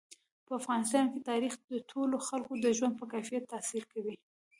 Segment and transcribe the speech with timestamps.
[0.45, 4.15] په افغانستان کې تاریخ د ټولو خلکو د ژوند په کیفیت تاثیر کوي.